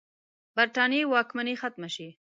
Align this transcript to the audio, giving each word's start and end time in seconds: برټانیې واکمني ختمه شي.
برټانیې 0.55 1.03
واکمني 1.11 1.55
ختمه 1.61 1.89
شي. 1.95 2.07